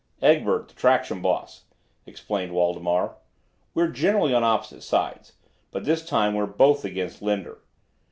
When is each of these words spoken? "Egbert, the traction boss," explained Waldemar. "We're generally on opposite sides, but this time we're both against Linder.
"Egbert, 0.23 0.67
the 0.69 0.73
traction 0.73 1.21
boss," 1.21 1.65
explained 2.07 2.53
Waldemar. 2.55 3.17
"We're 3.75 3.89
generally 3.89 4.33
on 4.33 4.43
opposite 4.43 4.81
sides, 4.81 5.33
but 5.69 5.85
this 5.85 6.03
time 6.03 6.33
we're 6.33 6.47
both 6.47 6.83
against 6.83 7.21
Linder. 7.21 7.59